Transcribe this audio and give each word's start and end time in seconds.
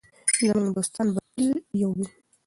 زموږ 0.47 0.69
دوستان 0.75 1.07
به 1.13 1.21
تل 1.33 1.53
یو 1.81 1.91
وي. 1.97 2.07